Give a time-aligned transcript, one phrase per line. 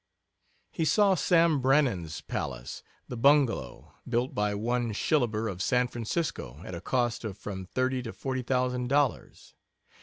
[0.71, 6.73] He saw Sam Brannan's palace, "The Bungalow," built by one Shillaber of San Francisco at
[6.73, 9.53] a cost of from thirty to forty thousand dollars.